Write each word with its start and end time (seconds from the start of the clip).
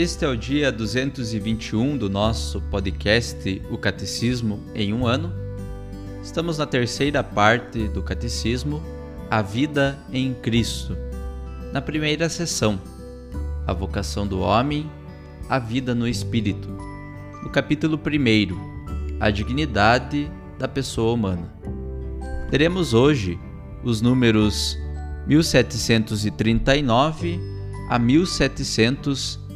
Este 0.00 0.24
é 0.24 0.28
o 0.28 0.34
dia 0.34 0.72
221 0.72 1.98
do 1.98 2.08
nosso 2.08 2.58
podcast 2.70 3.60
O 3.70 3.76
Catecismo 3.76 4.58
em 4.74 4.94
um 4.94 5.06
ano 5.06 5.30
Estamos 6.22 6.56
na 6.56 6.64
terceira 6.64 7.22
parte 7.22 7.86
do 7.88 8.02
Catecismo, 8.02 8.82
A 9.30 9.42
Vida 9.42 9.98
em 10.10 10.32
Cristo. 10.32 10.96
Na 11.70 11.82
primeira 11.82 12.30
sessão, 12.30 12.80
A 13.66 13.74
Vocação 13.74 14.26
do 14.26 14.40
Homem, 14.40 14.90
A 15.50 15.58
Vida 15.58 15.94
no 15.94 16.08
Espírito. 16.08 16.66
No 17.42 17.50
capítulo 17.50 18.00
1, 18.02 19.18
A 19.20 19.28
Dignidade 19.28 20.32
da 20.58 20.66
Pessoa 20.66 21.12
Humana. 21.12 21.52
Teremos 22.50 22.94
hoje 22.94 23.38
os 23.84 24.00
números 24.00 24.78
1739 25.26 27.38
a 27.90 27.98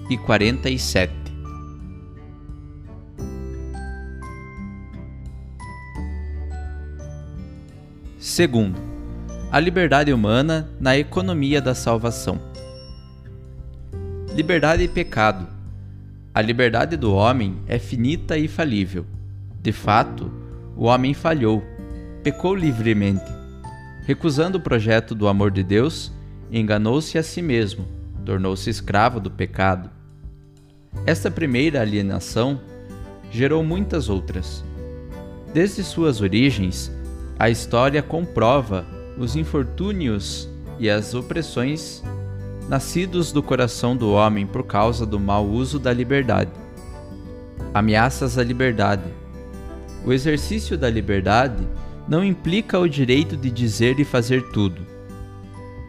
1747. 0.08 1.12
Segundo, 8.18 8.80
a 9.52 9.60
liberdade 9.60 10.12
humana 10.12 10.68
na 10.80 10.96
economia 10.96 11.60
da 11.60 11.74
salvação. 11.74 12.40
Liberdade 14.34 14.82
e 14.82 14.88
pecado. 14.88 15.46
A 16.34 16.42
liberdade 16.42 16.96
do 16.96 17.14
homem 17.14 17.58
é 17.68 17.78
finita 17.78 18.36
e 18.36 18.48
falível. 18.48 19.06
De 19.62 19.70
fato, 19.70 20.32
o 20.76 20.86
homem 20.86 21.14
falhou, 21.14 21.62
pecou 22.24 22.54
livremente. 22.54 23.30
Recusando 24.04 24.58
o 24.58 24.60
projeto 24.60 25.14
do 25.14 25.28
amor 25.28 25.52
de 25.52 25.62
Deus, 25.62 26.12
enganou-se 26.50 27.16
a 27.16 27.22
si 27.22 27.40
mesmo, 27.40 27.86
tornou-se 28.24 28.68
escravo 28.68 29.20
do 29.20 29.30
pecado. 29.30 29.93
Esta 31.06 31.30
primeira 31.30 31.80
alienação 31.80 32.60
gerou 33.30 33.62
muitas 33.62 34.08
outras. 34.08 34.64
Desde 35.52 35.84
suas 35.84 36.20
origens, 36.20 36.90
a 37.38 37.50
história 37.50 38.02
comprova 38.02 38.86
os 39.18 39.36
infortúnios 39.36 40.48
e 40.78 40.88
as 40.88 41.14
opressões 41.14 42.02
nascidos 42.68 43.32
do 43.32 43.42
coração 43.42 43.96
do 43.96 44.12
homem 44.12 44.46
por 44.46 44.64
causa 44.64 45.04
do 45.04 45.20
mau 45.20 45.46
uso 45.46 45.78
da 45.78 45.92
liberdade. 45.92 46.50
Ameaças 47.72 48.38
à 48.38 48.42
liberdade. 48.42 49.04
O 50.04 50.12
exercício 50.12 50.76
da 50.76 50.88
liberdade 50.88 51.66
não 52.08 52.24
implica 52.24 52.78
o 52.78 52.88
direito 52.88 53.36
de 53.36 53.50
dizer 53.50 53.98
e 53.98 54.04
fazer 54.04 54.42
tudo. 54.50 54.80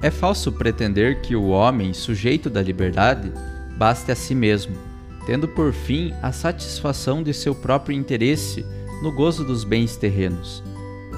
É 0.01 0.11
falso 0.11 0.51
pretender 0.51 1.21
que 1.21 1.35
o 1.35 1.47
homem, 1.47 1.93
sujeito 1.93 2.49
da 2.49 2.61
liberdade, 2.61 3.31
baste 3.77 4.11
a 4.11 4.15
si 4.15 4.35
mesmo, 4.35 4.75
tendo 5.25 5.47
por 5.47 5.73
fim 5.73 6.13
a 6.21 6.31
satisfação 6.31 7.23
de 7.23 7.33
seu 7.33 7.53
próprio 7.55 7.95
interesse 7.95 8.65
no 9.01 9.11
gozo 9.11 9.43
dos 9.43 9.63
bens 9.63 9.95
terrenos 9.97 10.63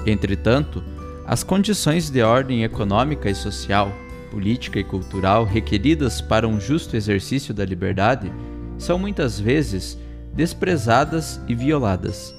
Entretanto, 0.06 0.82
as 1.26 1.42
condições 1.42 2.08
de 2.08 2.22
ordem 2.22 2.64
econômica 2.64 3.28
e 3.28 3.34
social, 3.34 3.92
política 4.30 4.78
e 4.78 4.84
cultural 4.84 5.44
requeridas 5.44 6.20
para 6.20 6.48
um 6.48 6.60
justo 6.60 6.96
exercício 6.96 7.52
da 7.52 7.64
liberdade 7.64 8.32
são 8.78 8.98
muitas 8.98 9.38
vezes 9.38 9.98
desprezadas 10.32 11.40
e 11.48 11.54
violadas. 11.54 12.34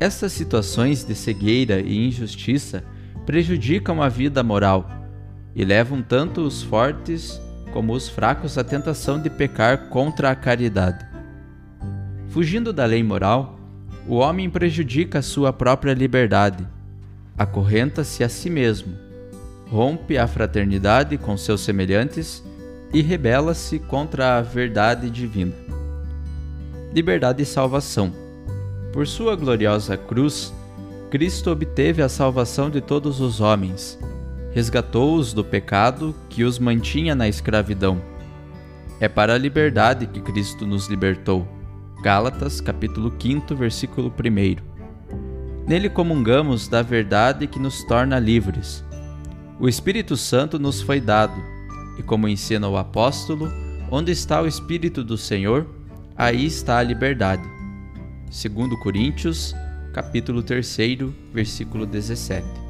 Estas 0.00 0.32
situações 0.32 1.04
de 1.04 1.14
cegueira 1.14 1.80
e 1.80 2.06
injustiça 2.06 2.82
prejudicam 3.26 4.02
a 4.02 4.08
vida 4.08 4.42
moral 4.42 4.88
e 5.54 5.64
levam 5.64 6.02
tanto 6.02 6.40
os 6.40 6.62
fortes 6.62 7.40
como 7.72 7.92
os 7.92 8.08
fracos 8.08 8.56
à 8.58 8.64
tentação 8.64 9.20
de 9.20 9.30
pecar 9.30 9.88
contra 9.88 10.30
a 10.30 10.34
caridade. 10.34 11.06
Fugindo 12.28 12.72
da 12.72 12.84
lei 12.84 13.02
moral, 13.02 13.58
o 14.06 14.16
homem 14.16 14.48
prejudica 14.48 15.18
a 15.18 15.22
sua 15.22 15.52
própria 15.52 15.94
liberdade 15.94 16.66
acorrenta-se 17.38 18.24
a 18.24 18.28
si 18.28 18.50
mesmo, 18.50 18.94
rompe 19.70 20.18
a 20.18 20.26
fraternidade 20.26 21.16
com 21.16 21.36
seus 21.36 21.60
semelhantes 21.60 22.42
e 22.92 23.00
rebela-se 23.00 23.78
contra 23.78 24.38
a 24.38 24.42
verdade 24.42 25.08
divina. 25.08 25.54
Liberdade 26.92 27.42
e 27.42 27.46
salvação. 27.46 28.12
Por 28.92 29.06
sua 29.06 29.36
gloriosa 29.36 29.96
cruz, 29.96 30.52
Cristo 31.10 31.50
obteve 31.50 32.02
a 32.02 32.08
salvação 32.08 32.68
de 32.68 32.80
todos 32.80 33.20
os 33.20 33.40
homens, 33.40 33.98
resgatou-os 34.52 35.32
do 35.32 35.44
pecado 35.44 36.14
que 36.28 36.44
os 36.44 36.58
mantinha 36.58 37.14
na 37.14 37.28
escravidão. 37.28 38.00
É 39.00 39.08
para 39.08 39.34
a 39.34 39.38
liberdade 39.38 40.06
que 40.06 40.20
Cristo 40.20 40.66
nos 40.66 40.88
libertou. 40.88 41.46
Gálatas, 42.02 42.60
capítulo 42.60 43.12
5, 43.18 43.54
versículo 43.54 44.08
1. 44.08 44.56
Nele 45.66 45.90
comungamos 45.90 46.66
da 46.66 46.82
verdade 46.82 47.46
que 47.46 47.58
nos 47.58 47.84
torna 47.84 48.18
livres. 48.18 48.84
O 49.60 49.68
Espírito 49.68 50.16
Santo 50.16 50.58
nos 50.58 50.80
foi 50.80 51.00
dado, 51.00 51.40
e 51.98 52.02
como 52.02 52.28
ensina 52.28 52.68
o 52.68 52.76
apóstolo, 52.76 53.52
onde 53.90 54.12
está 54.12 54.40
o 54.40 54.46
Espírito 54.46 55.02
do 55.02 55.18
Senhor, 55.18 55.66
aí 56.16 56.46
está 56.46 56.78
a 56.78 56.82
liberdade. 56.82 57.42
Segundo 58.30 58.78
Coríntios, 58.78 59.54
capítulo 59.92 60.42
3, 60.42 60.78
versículo 61.32 61.84
17. 61.84 62.67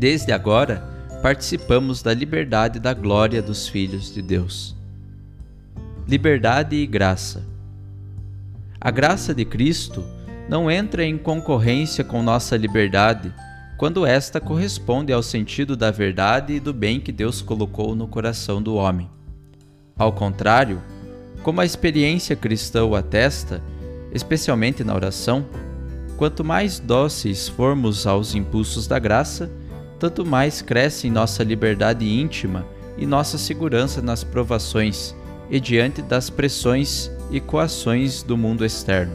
Desde 0.00 0.32
agora, 0.32 0.82
participamos 1.20 2.02
da 2.02 2.14
liberdade 2.14 2.80
da 2.80 2.94
glória 2.94 3.42
dos 3.42 3.68
filhos 3.68 4.10
de 4.14 4.22
Deus. 4.22 4.74
Liberdade 6.08 6.74
e 6.74 6.86
graça. 6.86 7.46
A 8.80 8.90
graça 8.90 9.34
de 9.34 9.44
Cristo 9.44 10.02
não 10.48 10.70
entra 10.70 11.04
em 11.04 11.18
concorrência 11.18 12.02
com 12.02 12.22
nossa 12.22 12.56
liberdade 12.56 13.30
quando 13.76 14.06
esta 14.06 14.40
corresponde 14.40 15.12
ao 15.12 15.22
sentido 15.22 15.76
da 15.76 15.90
verdade 15.90 16.54
e 16.54 16.60
do 16.60 16.72
bem 16.72 16.98
que 16.98 17.12
Deus 17.12 17.42
colocou 17.42 17.94
no 17.94 18.08
coração 18.08 18.62
do 18.62 18.76
homem. 18.76 19.10
Ao 19.98 20.14
contrário, 20.14 20.80
como 21.42 21.60
a 21.60 21.66
experiência 21.66 22.34
cristã 22.34 22.86
o 22.86 22.96
atesta, 22.96 23.62
especialmente 24.14 24.82
na 24.82 24.94
oração, 24.94 25.44
quanto 26.16 26.42
mais 26.42 26.78
dóceis 26.78 27.48
formos 27.48 28.06
aos 28.06 28.34
impulsos 28.34 28.86
da 28.86 28.98
graça, 28.98 29.59
tanto 30.00 30.24
mais 30.24 30.62
cresce 30.62 31.06
em 31.06 31.10
nossa 31.10 31.44
liberdade 31.44 32.08
íntima 32.08 32.66
e 32.96 33.04
nossa 33.04 33.36
segurança 33.36 34.00
nas 34.00 34.24
provações 34.24 35.14
e 35.50 35.60
diante 35.60 36.00
das 36.00 36.30
pressões 36.30 37.10
e 37.30 37.38
coações 37.38 38.22
do 38.22 38.36
mundo 38.36 38.64
externo. 38.64 39.12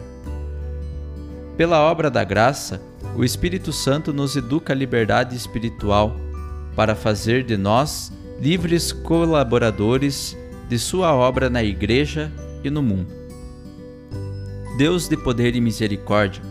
Pela 1.57 1.79
obra 1.81 2.11
da 2.11 2.23
graça, 2.23 2.79
o 3.15 3.23
Espírito 3.23 3.73
Santo 3.73 4.13
nos 4.13 4.35
educa 4.35 4.73
a 4.73 4.75
liberdade 4.75 5.35
espiritual 5.35 6.15
para 6.75 6.93
fazer 6.93 7.43
de 7.43 7.57
nós 7.57 8.11
livres 8.39 8.91
colaboradores 8.91 10.37
de 10.69 10.77
Sua 10.77 11.15
obra 11.15 11.49
na 11.49 11.63
Igreja 11.63 12.31
e 12.63 12.69
no 12.69 12.83
mundo. 12.83 13.11
Deus 14.77 15.07
de 15.07 15.17
poder 15.17 15.55
e 15.55 15.61
misericórdia, 15.61 16.43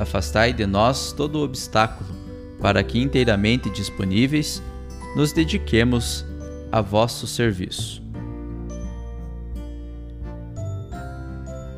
afastai 0.00 0.52
de 0.52 0.66
nós 0.66 1.12
todo 1.12 1.42
obstáculo, 1.42 2.17
para 2.60 2.82
que 2.82 3.00
inteiramente 3.00 3.70
disponíveis 3.70 4.62
nos 5.16 5.32
dediquemos 5.32 6.24
a 6.70 6.80
vosso 6.80 7.26
serviço. 7.26 8.02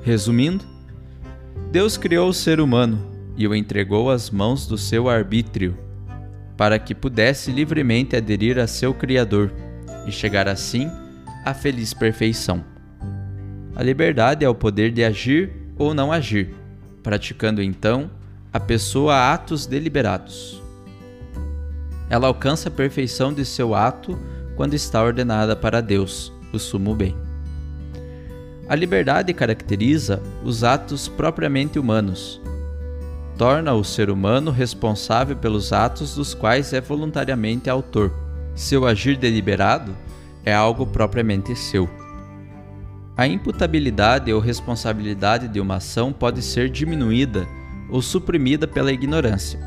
Resumindo, 0.02 0.64
Deus 1.70 1.96
criou 1.96 2.28
o 2.28 2.34
ser 2.34 2.60
humano 2.60 2.98
e 3.36 3.46
o 3.46 3.54
entregou 3.54 4.10
às 4.10 4.30
mãos 4.30 4.66
do 4.66 4.76
seu 4.76 5.08
arbítrio, 5.08 5.76
para 6.56 6.78
que 6.78 6.94
pudesse 6.94 7.50
livremente 7.52 8.16
aderir 8.16 8.58
a 8.58 8.66
seu 8.66 8.92
Criador 8.92 9.52
e 10.06 10.12
chegar 10.12 10.48
assim 10.48 10.90
à 11.44 11.54
feliz 11.54 11.94
perfeição. 11.94 12.64
A 13.76 13.82
liberdade 13.82 14.44
é 14.44 14.48
o 14.48 14.54
poder 14.54 14.90
de 14.90 15.04
agir 15.04 15.52
ou 15.78 15.94
não 15.94 16.12
agir, 16.12 16.54
praticando 17.02 17.62
então 17.62 18.10
a 18.52 18.58
pessoa 18.58 19.32
atos 19.32 19.66
deliberados. 19.66 20.60
Ela 22.10 22.26
alcança 22.26 22.68
a 22.68 22.72
perfeição 22.72 23.32
de 23.32 23.44
seu 23.44 23.74
ato 23.74 24.18
quando 24.56 24.74
está 24.74 25.02
ordenada 25.02 25.54
para 25.54 25.80
Deus, 25.80 26.32
o 26.52 26.58
sumo 26.58 26.94
bem. 26.94 27.16
A 28.68 28.74
liberdade 28.74 29.32
caracteriza 29.32 30.20
os 30.44 30.62
atos 30.62 31.08
propriamente 31.08 31.78
humanos, 31.78 32.40
torna 33.38 33.72
o 33.72 33.82
ser 33.82 34.10
humano 34.10 34.50
responsável 34.50 35.34
pelos 35.34 35.72
atos 35.72 36.14
dos 36.14 36.34
quais 36.34 36.72
é 36.72 36.80
voluntariamente 36.80 37.70
autor. 37.70 38.12
Seu 38.54 38.86
agir 38.86 39.16
deliberado 39.16 39.96
é 40.44 40.52
algo 40.52 40.86
propriamente 40.86 41.56
seu. 41.56 41.88
A 43.16 43.26
imputabilidade 43.26 44.32
ou 44.32 44.40
responsabilidade 44.40 45.48
de 45.48 45.60
uma 45.60 45.76
ação 45.76 46.12
pode 46.12 46.42
ser 46.42 46.68
diminuída 46.68 47.46
ou 47.88 48.02
suprimida 48.02 48.66
pela 48.66 48.92
ignorância, 48.92 49.58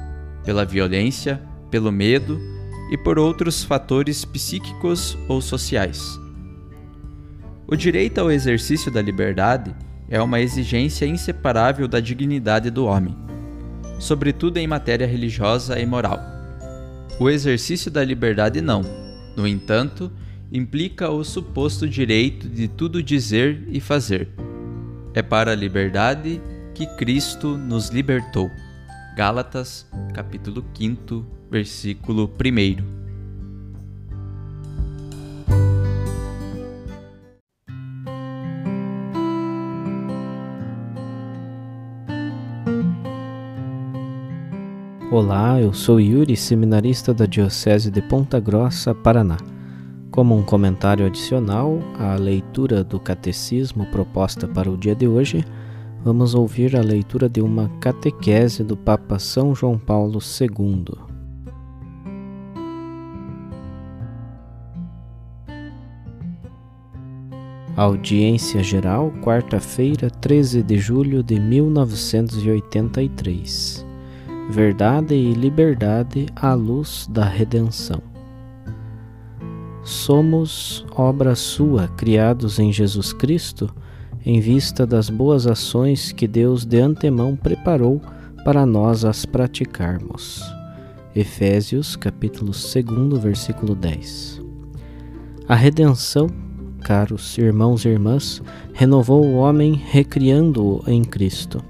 pela 0.43 0.65
violência, 0.65 1.41
pelo 1.73 1.91
medo 1.91 2.39
e 2.91 2.97
por 2.97 3.17
outros 3.17 3.63
fatores 3.63 4.23
psíquicos 4.23 5.17
ou 5.27 5.41
sociais. 5.41 6.19
O 7.65 7.75
direito 7.75 8.19
ao 8.19 8.31
exercício 8.31 8.91
da 8.91 9.01
liberdade 9.01 9.75
é 10.07 10.21
uma 10.21 10.39
exigência 10.39 11.07
inseparável 11.07 11.87
da 11.87 11.99
dignidade 11.99 12.69
do 12.69 12.85
homem 12.85 13.17
sobretudo 14.03 14.57
em 14.57 14.67
matéria 14.67 15.07
religiosa 15.07 15.79
e 15.79 15.85
moral. 15.85 16.19
O 17.19 17.29
exercício 17.29 17.89
da 17.89 18.03
liberdade 18.03 18.59
não, 18.59 18.81
no 19.35 19.47
entanto, 19.47 20.11
implica 20.51 21.09
o 21.09 21.23
suposto 21.23 21.87
direito 21.87 22.49
de 22.49 22.67
tudo 22.67 23.01
dizer 23.01 23.63
e 23.69 23.79
fazer. 23.79 24.27
É 25.13 25.21
para 25.21 25.51
a 25.51 25.55
liberdade 25.55 26.41
que 26.73 26.85
Cristo 26.97 27.57
nos 27.57 27.89
libertou. 27.89 28.51
Gálatas, 29.15 29.87
capítulo 30.13 30.65
5, 30.77 31.25
versículo 31.53 32.27
1. 32.43 32.83
Olá, 45.11 45.61
eu 45.61 45.71
sou 45.71 45.99
Yuri, 45.99 46.35
seminarista 46.35 47.13
da 47.13 47.27
Diocese 47.27 47.91
de 47.91 48.01
Ponta 48.01 48.39
Grossa, 48.39 48.95
Paraná. 48.95 49.37
Como 50.09 50.35
um 50.35 50.41
comentário 50.41 51.05
adicional 51.05 51.77
à 51.99 52.15
leitura 52.15 52.83
do 52.83 52.99
catecismo 52.99 53.85
proposta 53.91 54.47
para 54.47 54.71
o 54.71 54.77
dia 54.77 54.95
de 54.95 55.07
hoje, 55.07 55.45
vamos 56.03 56.33
ouvir 56.33 56.75
a 56.75 56.81
leitura 56.81 57.29
de 57.29 57.41
uma 57.41 57.69
catequese 57.79 58.63
do 58.63 58.75
Papa 58.75 59.19
São 59.19 59.53
João 59.53 59.77
Paulo 59.77 60.17
II. 60.17 61.12
Audiência 67.75 68.63
Geral, 68.63 69.11
quarta-feira, 69.21 70.09
13 70.09 70.63
de 70.63 70.77
julho 70.77 71.23
de 71.23 71.39
1983 71.39 73.93
verdade 74.49 75.15
e 75.15 75.33
liberdade 75.33 76.27
à 76.35 76.53
luz 76.53 77.07
da 77.09 77.25
redenção. 77.25 78.01
Somos 79.83 80.85
obra 80.95 81.35
sua, 81.35 81.87
criados 81.89 82.59
em 82.59 82.71
Jesus 82.71 83.11
Cristo, 83.11 83.73
em 84.25 84.39
vista 84.39 84.85
das 84.85 85.09
boas 85.09 85.47
ações 85.47 86.11
que 86.11 86.27
Deus 86.27 86.65
de 86.65 86.79
antemão 86.79 87.35
preparou 87.35 88.01
para 88.45 88.65
nós 88.65 89.03
as 89.03 89.25
praticarmos. 89.25 90.41
Efésios 91.15 91.95
capítulo 91.95 92.51
2, 92.51 93.21
versículo 93.21 93.75
10. 93.75 94.41
A 95.47 95.55
redenção, 95.55 96.27
caros 96.83 97.37
irmãos 97.37 97.85
e 97.85 97.89
irmãs, 97.89 98.41
renovou 98.73 99.25
o 99.25 99.35
homem 99.35 99.73
recriando-o 99.73 100.83
em 100.85 101.03
Cristo 101.03 101.63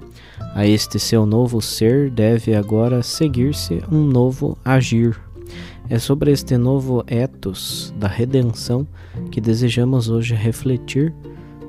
a 0.54 0.64
este 0.64 1.00
seu 1.00 1.26
novo 1.26 1.60
ser 1.60 2.08
deve 2.08 2.54
agora 2.54 3.02
seguir-se 3.02 3.82
um 3.90 4.04
novo 4.04 4.56
agir. 4.64 5.20
É 5.90 5.98
sobre 5.98 6.30
este 6.30 6.56
novo 6.56 7.02
ethos 7.08 7.92
da 7.98 8.06
redenção 8.06 8.86
que 9.32 9.40
desejamos 9.40 10.08
hoje 10.08 10.32
refletir 10.32 11.12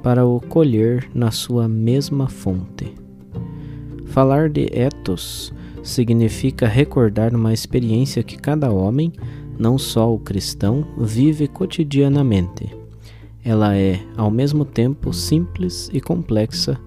para 0.04 0.24
o 0.24 0.40
colher 0.40 1.10
na 1.16 1.32
sua 1.32 1.68
mesma 1.68 2.30
fonte. 2.30 2.94
Falar 4.06 4.50
de 4.50 4.70
ethos 4.72 5.52
significa 5.82 6.68
recordar 6.68 7.34
uma 7.34 7.54
experiência 7.54 8.22
que 8.22 8.38
cada 8.38 8.72
homem, 8.72 9.12
não 9.58 9.80
só 9.80 10.14
o 10.14 10.20
cristão, 10.20 10.86
vive 10.96 11.48
cotidianamente. 11.48 12.85
Ela 13.46 13.78
é, 13.78 14.00
ao 14.18 14.32
mesmo 14.32 14.66
tempo, 14.66 15.14
simples 15.14 15.88
e 15.94 16.02
complexa 16.02 16.80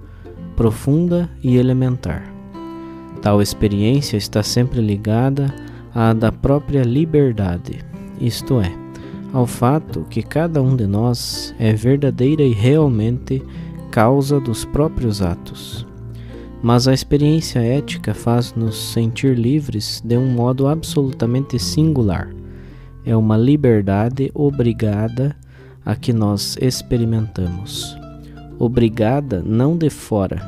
profunda 0.56 1.30
e 1.40 1.56
elementar. 1.56 2.34
Tal 3.22 3.40
experiência 3.40 4.16
está 4.16 4.42
sempre 4.42 4.80
ligada 4.80 5.54
à 5.94 6.12
da 6.12 6.32
própria 6.32 6.82
liberdade, 6.82 7.78
isto 8.20 8.60
é, 8.60 8.72
ao 9.32 9.46
fato 9.46 10.04
que 10.10 10.20
cada 10.20 10.60
um 10.60 10.74
de 10.74 10.84
nós 10.84 11.54
é 11.60 11.72
verdadeira 11.72 12.42
e 12.42 12.52
realmente 12.52 13.40
causa 13.92 14.40
dos 14.40 14.64
próprios 14.64 15.22
atos. 15.22 15.86
Mas 16.60 16.88
a 16.88 16.92
experiência 16.92 17.60
ética 17.60 18.12
faz-nos 18.12 18.92
sentir 18.92 19.38
livres 19.38 20.02
de 20.04 20.16
um 20.18 20.26
modo 20.26 20.66
absolutamente 20.66 21.56
singular. 21.56 22.28
É 23.04 23.16
uma 23.16 23.36
liberdade 23.36 24.28
obrigada 24.34 25.36
a 25.84 25.94
que 25.96 26.12
nós 26.12 26.56
experimentamos 26.60 27.96
obrigada 28.58 29.42
não 29.44 29.76
de 29.76 29.88
fora, 29.88 30.42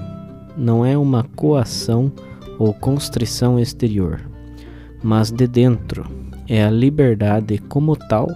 não 0.56 0.84
é 0.84 0.99
uma 0.99 1.22
coação 1.22 2.12
ou 2.58 2.75
constrição 2.75 3.58
exterior, 3.58 4.20
mas 5.02 5.30
de 5.30 5.46
dentro. 5.46 6.04
É 6.49 6.64
a 6.64 6.70
liberdade 6.70 7.58
como 7.58 7.94
tal 7.94 8.28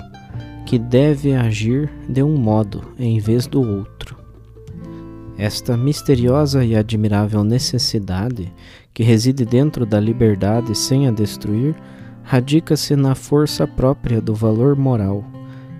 que 0.64 0.78
deve 0.78 1.34
agir 1.34 1.90
de 2.08 2.22
um 2.22 2.36
modo 2.36 2.84
em 2.96 3.18
vez 3.18 3.48
do 3.48 3.60
outro. 3.60 4.16
Esta 5.36 5.76
misteriosa 5.76 6.64
e 6.64 6.76
admirável 6.76 7.42
necessidade 7.42 8.52
que 8.94 9.02
reside 9.02 9.44
dentro 9.44 9.84
da 9.84 9.98
liberdade 9.98 10.76
sem 10.76 11.08
a 11.08 11.10
destruir 11.10 11.74
radica-se 12.22 12.94
na 12.94 13.16
força 13.16 13.66
própria 13.66 14.20
do 14.20 14.32
valor 14.32 14.76
moral 14.76 15.24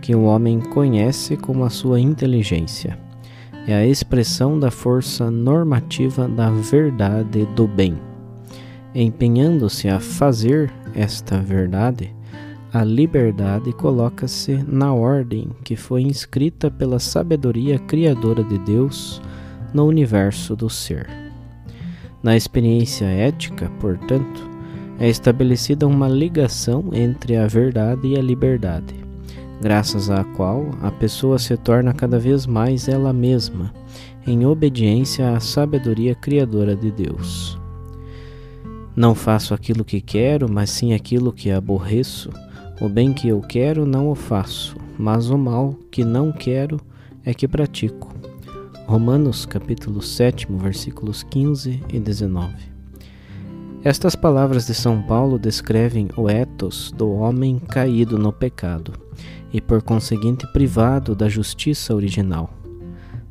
que 0.05 0.15
o 0.15 0.25
homem 0.25 0.61
conhece 0.61 1.35
como 1.35 1.65
a 1.65 1.71
sua 1.71 1.99
inteligência 1.99 2.99
é 3.67 3.75
a 3.75 3.87
expressão 3.87 4.61
da 4.61 4.71
força 4.71 5.31
normativa 5.31 6.29
da 6.29 6.51
verdade 6.51 7.47
do 7.57 7.67
bem. 7.67 7.97
Empenhando-se 8.95 9.89
a 9.89 9.99
fazer 9.99 10.71
esta 10.95 11.41
verdade, 11.41 12.15
a 12.71 12.85
liberdade 12.85 13.73
coloca-se 13.73 14.63
na 14.69 14.93
ordem 14.93 15.49
que 15.65 15.75
foi 15.75 16.03
inscrita 16.03 16.71
pela 16.71 16.99
sabedoria 16.99 17.79
criadora 17.79 18.45
de 18.45 18.59
Deus 18.59 19.23
no 19.73 19.87
universo 19.87 20.55
do 20.55 20.69
ser. 20.69 21.09
Na 22.23 22.37
experiência 22.37 23.07
ética, 23.07 23.73
portanto, 23.81 24.51
é 25.01 25.09
estabelecida 25.09 25.87
uma 25.87 26.09
ligação 26.09 26.91
entre 26.93 27.39
a 27.39 27.47
verdade 27.47 28.09
e 28.09 28.19
a 28.19 28.21
liberdade 28.21 29.04
graças 29.61 30.11
à 30.11 30.25
qual 30.25 30.71
a 30.83 30.91
pessoa 30.91 31.39
se 31.39 31.57
torna 31.57 31.93
cada 31.93 32.19
vez 32.19 32.47
mais 32.47 32.89
ela 32.89 33.13
mesma, 33.13 33.73
em 34.27 34.47
obediência 34.47 35.35
à 35.35 35.41
sabedoria 35.41 36.15
criadora 36.15 36.75
de 36.75 36.91
Deus. 36.91 37.59
Não 38.97 39.15
faço 39.15 39.53
aquilo 39.55 39.85
que 39.85 40.01
quero, 40.01 40.51
mas 40.51 40.71
sim 40.71 40.93
aquilo 40.93 41.33
que 41.33 41.51
aborreço. 41.51 42.31
O 42.81 42.89
bem 42.89 43.13
que 43.13 43.29
eu 43.29 43.41
quero 43.41 43.85
não 43.85 44.09
o 44.09 44.15
faço, 44.15 44.77
mas 44.99 45.31
o 45.31 45.39
mal 45.39 45.75
que 45.91 46.05
não 46.05 46.31
quero 46.31 46.81
é 47.25 47.35
que 47.35 47.49
pratico. 47.49 48.15
Romanos 48.87 49.47
capítulo 49.47 50.03
7, 50.03 50.47
versículos 50.51 51.23
15 51.23 51.81
e 51.93 51.99
19. 51.99 52.74
Estas 53.85 54.17
palavras 54.17 54.67
de 54.67 54.73
São 54.73 55.03
Paulo 55.03 55.39
descrevem 55.39 56.09
o 56.17 56.27
ethos 56.31 56.91
do 56.91 57.13
homem 57.13 57.59
caído 57.59 58.19
no 58.19 58.33
pecado 58.33 58.95
e, 59.53 59.61
por 59.61 59.83
conseguinte, 59.83 60.51
privado 60.55 61.15
da 61.15 61.29
justiça 61.29 61.95
original. 61.95 62.49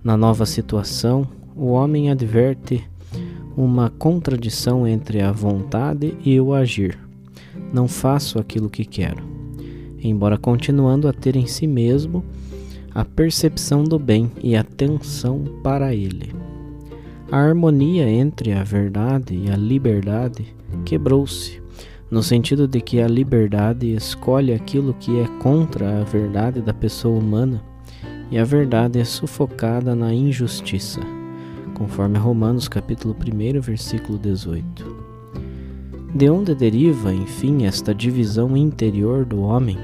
Na 0.04 0.16
nova 0.16 0.46
situação, 0.46 1.28
o 1.56 1.70
homem 1.70 2.12
adverte 2.12 2.88
uma 3.58 3.90
contradição 3.90 4.88
entre 4.88 5.22
a 5.22 5.32
vontade 5.32 6.16
e 6.24 6.40
o 6.40 6.54
agir. 6.54 7.00
Não 7.74 7.88
faço 7.88 8.38
aquilo 8.38 8.70
que 8.70 8.86
quero, 8.86 9.24
embora 9.98 10.38
continuando 10.38 11.08
a 11.08 11.14
ter 11.14 11.36
em 11.36 11.48
si 11.48 11.66
mesmo 11.66 12.24
a 12.94 13.04
percepção 13.04 13.84
do 13.84 13.98
bem 13.98 14.32
e 14.44 14.56
atenção 14.56 15.46
para 15.64 15.96
ele. 15.96 16.43
A 17.34 17.38
harmonia 17.38 18.08
entre 18.08 18.54
a 18.54 18.64
verdade 18.64 19.34
e 19.34 19.50
a 19.50 19.56
liberdade 19.56 20.56
quebrou-se, 20.86 21.60
no 22.12 22.22
sentido 22.22 22.68
de 22.68 22.80
que 22.80 23.02
a 23.02 23.08
liberdade 23.08 23.92
escolhe 23.92 24.54
aquilo 24.54 24.94
que 24.94 25.20
é 25.20 25.26
contra 25.42 26.00
a 26.00 26.04
verdade 26.04 26.62
da 26.62 26.76
pessoa 26.76 27.18
humana 27.18 27.60
e 28.30 28.38
a 28.38 28.44
verdade 28.44 29.00
é 29.00 29.04
sufocada 29.04 29.96
na 29.96 30.14
injustiça, 30.14 31.02
conforme 31.74 32.20
Romanos 32.20 32.68
capítulo 32.68 33.16
1, 33.16 33.60
versículo 33.62 34.20
18. 34.20 34.96
De 36.14 36.30
onde 36.30 36.54
deriva, 36.54 37.12
enfim, 37.12 37.66
esta 37.66 37.96
divisão 37.96 38.56
interior 38.56 39.26
do 39.26 39.42
homem? 39.42 39.80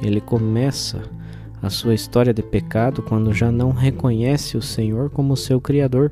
Ele 0.00 0.22
começa 0.22 1.02
a 1.60 1.68
sua 1.68 1.92
história 1.92 2.32
de 2.32 2.42
pecado 2.42 3.02
quando 3.02 3.34
já 3.34 3.52
não 3.52 3.70
reconhece 3.70 4.56
o 4.56 4.62
Senhor 4.62 5.10
como 5.10 5.36
seu 5.36 5.60
Criador 5.60 6.10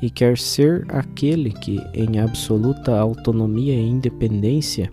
e 0.00 0.08
quer 0.10 0.38
ser 0.38 0.86
aquele 0.88 1.50
que, 1.50 1.80
em 1.94 2.18
absoluta 2.18 2.98
autonomia 2.98 3.74
e 3.74 3.88
independência, 3.88 4.90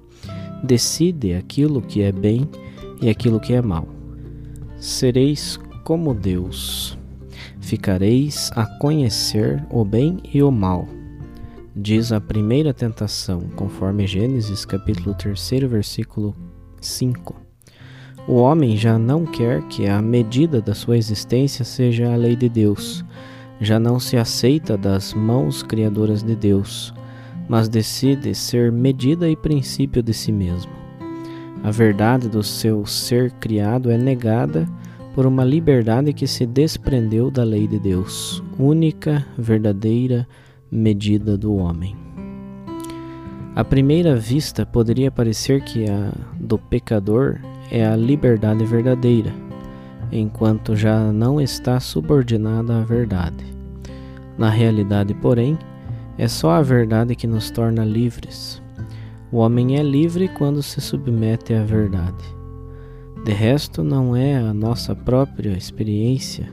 decide 0.64 1.34
aquilo 1.34 1.82
que 1.82 2.02
é 2.02 2.12
bem 2.12 2.48
e 3.02 3.10
aquilo 3.10 3.40
que 3.40 3.54
é 3.54 3.62
mal. 3.62 3.88
Sereis 4.80 5.60
como 5.84 6.14
Deus, 6.14 6.98
ficareis 7.60 8.52
a 8.56 8.66
conhecer 8.80 9.66
o 9.70 9.86
bem 9.86 10.18
e 10.34 10.44
o 10.44 10.52
mal. 10.52 10.88
Diz 11.76 12.12
a 12.12 12.20
primeira 12.20 12.74
tentação, 12.74 13.42
conforme 13.56 14.08
Gênesis 14.08 14.66
capítulo 14.66 15.14
3, 15.14 15.40
versículo 15.70 16.36
5. 16.82 17.36
O 18.28 18.36
homem 18.36 18.76
já 18.76 18.98
não 19.00 19.26
quer 19.26 19.62
que 19.68 19.88
a 19.88 20.02
medida 20.02 20.60
da 20.60 20.74
sua 20.74 20.98
existência 20.98 21.64
seja 21.64 22.12
a 22.12 22.16
lei 22.16 22.36
de 22.36 22.50
Deus, 22.50 23.06
já 23.60 23.80
não 23.80 24.00
se 24.00 24.18
aceita 24.18 24.78
das 24.78 25.14
mãos 25.14 25.64
criadoras 25.64 26.22
de 26.24 26.36
Deus, 26.36 26.94
mas 27.48 27.68
decide 27.68 28.36
ser 28.36 28.72
medida 28.72 29.30
e 29.30 29.36
princípio 29.36 30.04
de 30.04 30.14
si 30.14 30.32
mesmo. 30.32 30.72
A 31.64 31.72
verdade 31.72 32.30
do 32.30 32.44
seu 32.44 32.86
ser 32.86 33.32
criado 33.32 33.90
é 33.90 33.98
negada 33.98 34.68
por 35.16 35.26
uma 35.26 35.44
liberdade 35.44 36.14
que 36.14 36.28
se 36.28 36.46
desprendeu 36.46 37.32
da 37.32 37.44
lei 37.44 37.68
de 37.68 37.80
Deus, 37.80 38.44
única, 38.60 39.26
verdadeira 39.38 40.28
medida 40.72 41.36
do 41.38 41.56
homem. 41.56 41.96
À 43.56 43.64
primeira 43.64 44.16
vista, 44.16 44.64
poderia 44.68 45.10
parecer 45.10 45.64
que 45.64 45.90
a 45.90 46.12
do 46.40 46.60
pecador 46.60 47.40
é 47.72 47.84
a 47.84 47.96
liberdade 47.96 48.64
verdadeira 48.64 49.47
enquanto 50.12 50.76
já 50.76 51.12
não 51.12 51.40
está 51.40 51.80
subordinada 51.80 52.80
à 52.80 52.84
verdade. 52.84 53.46
Na 54.38 54.50
realidade, 54.50 55.14
porém, 55.14 55.58
é 56.18 56.28
só 56.28 56.52
a 56.52 56.62
verdade 56.62 57.16
que 57.16 57.28
nos 57.28 57.52
torna 57.52 57.84
livres. 57.84 58.62
O 59.32 59.38
homem 59.38 59.78
é 59.78 59.84
livre 59.84 60.28
quando 60.28 60.64
se 60.64 60.80
submete 60.80 61.54
à 61.54 61.64
verdade. 61.64 62.24
De 63.26 63.34
resto, 63.34 63.84
não 63.84 64.16
é 64.16 64.38
a 64.38 64.54
nossa 64.54 64.96
própria 64.96 65.52
experiência 65.52 66.48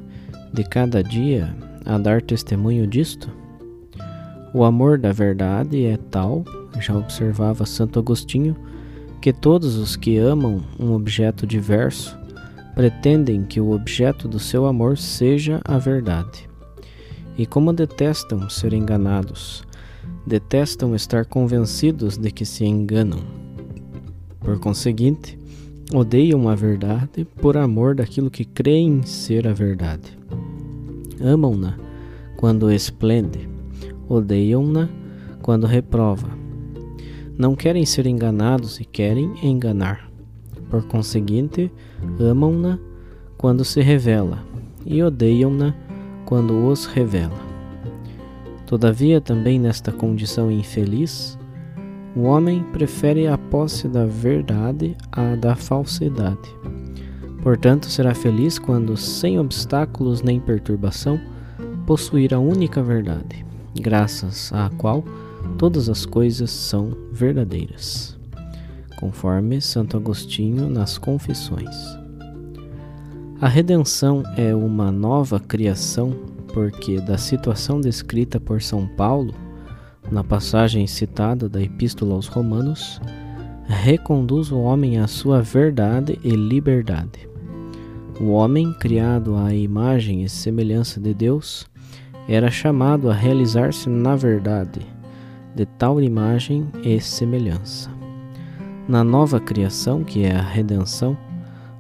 de 0.53 0.65
cada 0.65 1.03
dia 1.03 1.55
a 1.85 1.99
dar 1.99 2.23
testemunho 2.23 2.87
disto? 2.87 3.31
O 4.53 4.65
amor 4.65 4.99
da 4.99 5.13
verdade 5.13 5.85
é 5.85 5.97
tal, 5.97 6.45
já 6.81 6.97
observava 6.97 7.67
Santo 7.67 7.99
Agostinho, 7.99 8.57
que 9.21 9.33
todos 9.33 9.77
os 9.77 9.97
que 9.97 10.17
amam 10.17 10.63
um 10.79 10.93
objeto 10.93 11.47
diverso 11.47 12.19
pretendem 12.75 13.45
que 13.45 13.61
o 13.61 13.73
objeto 13.73 14.26
do 14.26 14.38
seu 14.38 14.66
amor 14.66 14.99
seja 14.99 15.61
a 15.64 15.78
verdade. 15.78 16.49
E 17.37 17.47
como 17.47 17.73
detestam 17.73 18.49
ser 18.49 18.73
enganados, 18.73 19.64
detestam 20.26 20.95
estar 20.95 21.25
convencidos 21.25 22.16
de 22.16 22.31
que 22.31 22.45
se 22.45 22.64
enganam. 22.64 23.21
Por 24.40 24.59
conseguinte, 24.59 25.38
odeiam 25.93 26.49
a 26.49 26.54
verdade 26.54 27.25
por 27.40 27.57
amor 27.57 27.95
daquilo 27.95 28.31
que 28.31 28.45
creem 28.45 29.02
ser 29.02 29.47
a 29.47 29.52
verdade. 29.52 30.19
Amam-na 31.21 31.78
quando 32.37 32.71
esplende, 32.71 33.49
odeiam-na 34.09 34.88
quando 35.43 35.66
reprova. 35.66 36.28
Não 37.37 37.57
querem 37.57 37.85
ser 37.85 38.07
enganados 38.07 38.78
e 38.78 38.85
querem 38.85 39.35
enganar. 39.43 40.13
Por 40.68 40.85
conseguinte, 40.85 41.71
amam-na 42.18 42.78
quando 43.37 43.64
se 43.64 43.80
revela 43.80 44.42
e 44.85 45.02
odeiam-na 45.02 45.75
quando 46.25 46.66
os 46.66 46.87
revela. 46.87 47.38
Todavia, 48.66 49.21
também 49.21 49.59
nesta 49.59 49.92
condição 49.92 50.50
infeliz, 50.50 51.38
o 52.16 52.23
homem 52.23 52.62
prefere 52.73 53.26
a 53.26 53.37
posse 53.37 53.88
da 53.88 54.06
verdade 54.06 54.97
à 55.12 55.35
da 55.37 55.54
falsidade. 55.54 56.54
Portanto, 57.42 57.87
será 57.87 58.14
feliz 58.14 58.59
quando, 58.59 58.97
sem 58.97 59.38
obstáculos 59.38 60.23
nem 60.23 60.40
perturbação, 60.40 61.21
possuir 61.87 62.33
a 62.33 62.38
única 62.38 62.83
verdade, 62.83 63.44
graças 63.78 64.50
à 64.52 64.71
qual 64.78 65.04
todas 65.59 65.90
as 65.90 66.06
coisas 66.06 66.50
são 66.50 66.97
verdadeiras 67.12 68.18
conforme 69.05 69.61
Santo 69.61 69.99
Agostinho 69.99 70.71
nas 70.71 70.97
Confissões. 70.97 71.77
A 73.39 73.47
redenção 73.47 74.23
é 74.35 74.55
uma 74.55 74.91
nova 74.91 75.39
criação 75.39 76.17
porque, 76.55 76.99
da 77.03 77.19
situação 77.19 77.83
descrita 77.83 78.41
por 78.41 78.63
São 78.63 78.87
Paulo, 78.87 79.35
na 80.11 80.25
passagem 80.25 80.87
citada 80.87 81.51
da 81.51 81.61
Epístola 81.61 82.15
aos 82.15 82.29
Romanos, 82.29 82.99
reconduz 83.67 84.51
o 84.51 84.59
homem 84.59 84.99
à 84.99 85.07
sua 85.07 85.43
verdade 85.43 86.19
e 86.25 86.31
liberdade. 86.31 87.29
O 88.19 88.31
homem, 88.31 88.73
criado 88.81 89.37
à 89.37 89.53
imagem 89.53 90.23
e 90.23 90.31
semelhança 90.31 90.99
de 90.99 91.13
Deus, 91.13 91.67
era 92.27 92.51
chamado 92.51 93.11
a 93.11 93.13
realizar-se 93.13 93.87
na 93.91 94.17
verdade, 94.17 94.81
de 95.55 95.67
tal 95.67 96.01
imagem 96.01 96.67
e 96.83 96.99
semelhança. 96.99 98.04
Na 98.87 99.03
nova 99.03 99.41
criação, 99.41 100.05
que 100.05 100.25
é 100.25 100.37
a 100.37 100.43
redenção, 100.43 101.17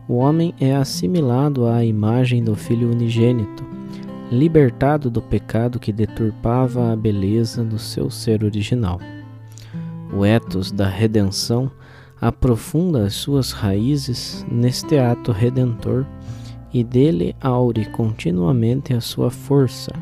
o 0.08 0.14
homem 0.14 0.54
é 0.58 0.74
assimilado 0.74 1.66
à 1.66 1.84
imagem 1.84 2.42
do 2.42 2.54
Filho 2.54 2.90
unigênito, 2.90 3.62
libertado 4.30 5.10
do 5.10 5.20
pecado 5.20 5.78
que 5.78 5.92
deturpava 5.92 6.92
a 6.92 6.96
beleza 6.96 7.62
do 7.62 7.78
seu 7.78 8.10
ser 8.10 8.42
original. 8.42 8.98
O 10.14 10.24
ethos 10.24 10.72
da 10.72 10.88
redenção 10.88 11.70
aprofunda 12.18 13.04
as 13.04 13.14
suas 13.14 13.52
raízes 13.52 14.46
neste 14.50 14.96
ato 14.96 15.30
redentor 15.30 16.06
e 16.72 16.82
dele 16.82 17.36
aure 17.38 17.84
continuamente 17.86 18.94
a 18.94 19.00
sua 19.00 19.30
força, 19.30 19.92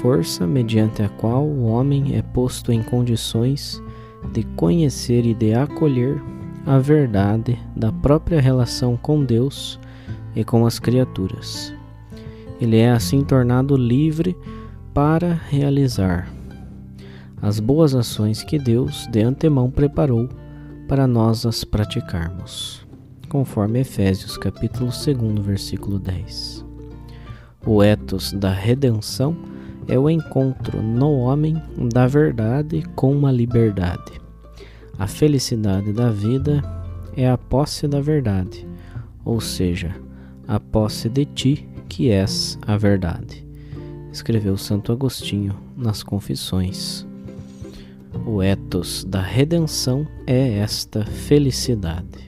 força 0.00 0.48
mediante 0.48 1.00
a 1.00 1.08
qual 1.08 1.44
o 1.44 1.66
homem 1.66 2.16
é 2.16 2.22
posto 2.22 2.72
em 2.72 2.82
condições 2.82 3.80
de 4.32 4.44
conhecer 4.56 5.24
e 5.24 5.34
de 5.34 5.54
acolher 5.54 6.22
a 6.66 6.78
verdade 6.78 7.58
da 7.74 7.90
própria 7.90 8.40
relação 8.40 8.96
com 8.96 9.24
Deus 9.24 9.78
e 10.34 10.44
com 10.44 10.66
as 10.66 10.78
criaturas. 10.78 11.74
Ele 12.60 12.76
é 12.76 12.90
assim 12.90 13.22
tornado 13.22 13.76
livre 13.76 14.36
para 14.92 15.32
realizar 15.32 16.28
as 17.40 17.60
boas 17.60 17.94
ações 17.94 18.42
que 18.42 18.58
Deus 18.58 19.06
de 19.06 19.22
antemão 19.22 19.70
preparou 19.70 20.28
para 20.88 21.06
nós 21.06 21.46
as 21.46 21.64
praticarmos, 21.64 22.86
conforme 23.28 23.80
Efésios 23.80 24.36
capítulo 24.36 24.90
2, 24.90 25.44
versículo 25.44 25.98
10. 25.98 26.64
O 27.64 27.82
ethos 27.82 28.32
da 28.32 28.50
redenção 28.50 29.36
é 29.88 29.98
o 29.98 30.08
encontro 30.10 30.82
no 30.82 31.12
homem 31.18 31.60
da 31.90 32.06
verdade 32.06 32.82
com 32.94 33.26
a 33.26 33.32
liberdade. 33.32 34.20
A 34.98 35.06
felicidade 35.06 35.92
da 35.92 36.10
vida 36.10 36.62
é 37.16 37.28
a 37.28 37.38
posse 37.38 37.88
da 37.88 38.00
verdade, 38.00 38.66
ou 39.24 39.40
seja, 39.40 39.94
a 40.46 40.60
posse 40.60 41.08
de 41.08 41.24
ti 41.24 41.68
que 41.88 42.10
és 42.10 42.58
a 42.66 42.76
verdade. 42.76 43.46
Escreveu 44.12 44.56
Santo 44.56 44.92
Agostinho 44.92 45.54
nas 45.76 46.02
Confissões. 46.02 47.06
O 48.26 48.42
ethos 48.42 49.04
da 49.04 49.22
redenção 49.22 50.06
é 50.26 50.58
esta 50.58 51.04
felicidade. 51.04 52.27